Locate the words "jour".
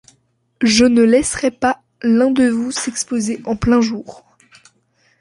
3.81-4.25